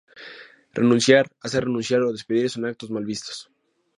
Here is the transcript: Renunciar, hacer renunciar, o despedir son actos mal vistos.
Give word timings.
Renunciar, 0.79 1.25
hacer 1.43 1.63
renunciar, 1.65 2.01
o 2.01 2.11
despedir 2.11 2.47
son 2.49 2.65
actos 2.65 2.89
mal 2.95 3.05
vistos. 3.11 3.37